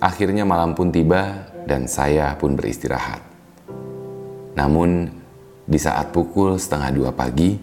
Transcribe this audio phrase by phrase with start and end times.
[0.00, 3.20] Akhirnya malam pun tiba dan saya pun beristirahat.
[4.56, 5.12] Namun
[5.68, 7.60] di saat pukul setengah dua pagi,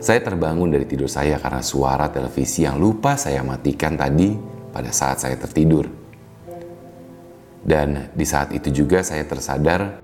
[0.00, 4.32] saya terbangun dari tidur saya karena suara televisi yang lupa saya matikan tadi
[4.72, 5.84] pada saat saya tertidur.
[7.60, 10.00] Dan di saat itu juga saya tersadar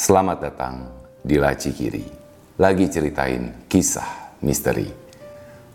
[0.00, 0.88] Selamat datang
[1.20, 2.00] di Laci Kiri.
[2.56, 4.88] Lagi ceritain kisah misteri.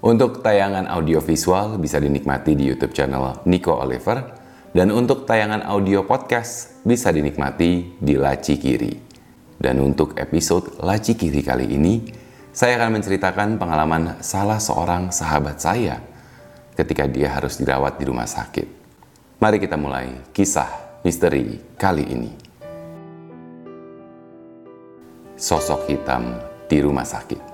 [0.01, 4.25] Untuk tayangan audiovisual bisa dinikmati di YouTube channel Nico Oliver
[4.73, 8.97] dan untuk tayangan audio podcast bisa dinikmati di Laci Kiri.
[9.61, 12.09] Dan untuk episode Laci Kiri kali ini,
[12.49, 16.01] saya akan menceritakan pengalaman salah seorang sahabat saya
[16.73, 18.65] ketika dia harus dirawat di rumah sakit.
[19.37, 22.44] Mari kita mulai kisah misteri kali ini
[25.45, 27.53] sosok hitam di rumah sakit.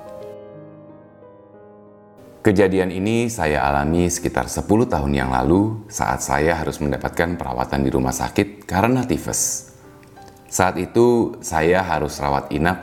[2.39, 7.91] Kejadian ini saya alami sekitar 10 tahun yang lalu saat saya harus mendapatkan perawatan di
[7.91, 9.75] rumah sakit karena tifus.
[10.47, 12.79] Saat itu saya harus rawat inap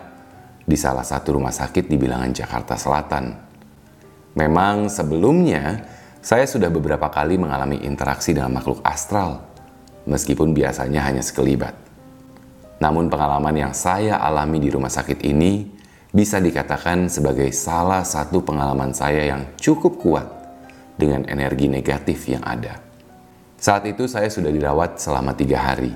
[0.69, 3.33] di salah satu rumah sakit di bilangan Jakarta Selatan.
[4.37, 5.89] Memang sebelumnya
[6.21, 9.41] saya sudah beberapa kali mengalami interaksi dengan makhluk astral,
[10.05, 11.88] meskipun biasanya hanya sekelibat.
[12.79, 15.67] Namun pengalaman yang saya alami di rumah sakit ini
[16.15, 20.27] bisa dikatakan sebagai salah satu pengalaman saya yang cukup kuat
[20.95, 22.79] dengan energi negatif yang ada.
[23.59, 25.91] Saat itu saya sudah dirawat selama tiga hari.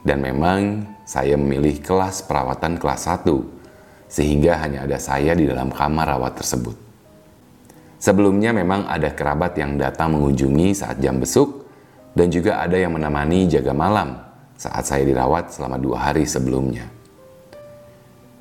[0.00, 3.28] Dan memang saya memilih kelas perawatan kelas 1,
[4.08, 6.72] sehingga hanya ada saya di dalam kamar rawat tersebut.
[8.00, 11.68] Sebelumnya memang ada kerabat yang datang mengunjungi saat jam besuk,
[12.16, 14.29] dan juga ada yang menemani jaga malam
[14.60, 16.84] saat saya dirawat selama dua hari sebelumnya.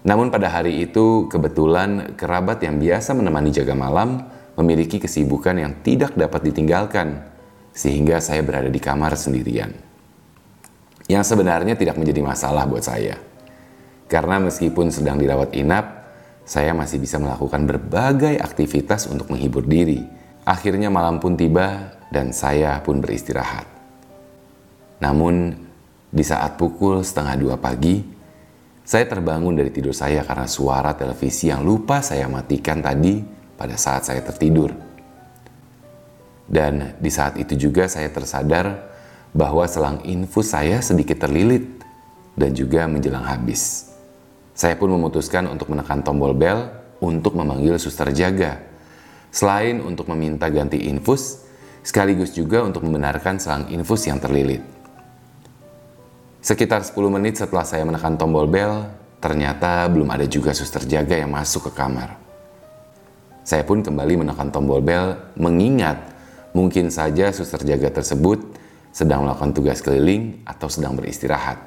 [0.04, 4.28] Namun pada hari itu kebetulan kerabat yang biasa menemani jaga malam
[4.60, 7.24] memiliki kesibukan yang tidak dapat ditinggalkan
[7.72, 9.72] sehingga saya berada di kamar sendirian.
[11.08, 13.16] Yang sebenarnya tidak menjadi masalah buat saya.
[14.12, 16.04] Karena meskipun sedang dirawat inap,
[16.44, 20.04] saya masih bisa melakukan berbagai aktivitas untuk menghibur diri.
[20.44, 23.70] Akhirnya malam pun tiba dan saya pun beristirahat.
[25.00, 25.69] Namun
[26.10, 28.02] di saat pukul setengah dua pagi,
[28.82, 33.22] saya terbangun dari tidur saya karena suara televisi yang lupa saya matikan tadi
[33.54, 34.74] pada saat saya tertidur.
[36.50, 38.90] Dan di saat itu juga saya tersadar
[39.30, 41.86] bahwa selang infus saya sedikit terlilit
[42.34, 43.94] dan juga menjelang habis.
[44.58, 48.58] Saya pun memutuskan untuk menekan tombol bel untuk memanggil suster jaga.
[49.30, 51.46] Selain untuk meminta ganti infus,
[51.86, 54.79] sekaligus juga untuk membenarkan selang infus yang terlilit.
[56.40, 58.88] Sekitar 10 menit setelah saya menekan tombol bel,
[59.20, 62.16] ternyata belum ada juga suster jaga yang masuk ke kamar.
[63.44, 66.00] Saya pun kembali menekan tombol bel, mengingat
[66.56, 68.40] mungkin saja suster jaga tersebut
[68.96, 71.60] sedang melakukan tugas keliling atau sedang beristirahat.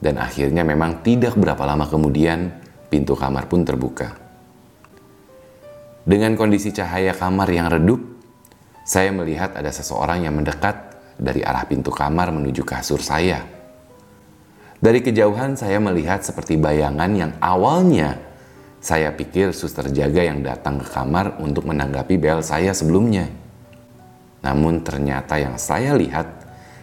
[0.00, 2.52] Dan akhirnya memang tidak berapa lama kemudian
[2.88, 4.16] pintu kamar pun terbuka.
[6.06, 8.00] Dengan kondisi cahaya kamar yang redup,
[8.86, 13.42] saya melihat ada seseorang yang mendekat dari arah pintu kamar menuju kasur saya.
[14.76, 18.20] Dari kejauhan saya melihat seperti bayangan yang awalnya
[18.86, 23.26] saya pikir suster jaga yang datang ke kamar untuk menanggapi bel saya sebelumnya.
[24.44, 26.28] Namun ternyata yang saya lihat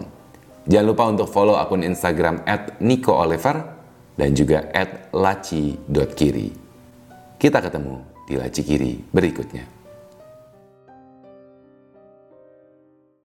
[0.64, 2.40] Jangan lupa untuk follow akun Instagram
[2.80, 3.56] @nicooliver
[4.16, 4.64] dan juga
[5.12, 6.48] @laci.kiri.
[7.36, 9.75] Kita ketemu di Laci Kiri berikutnya.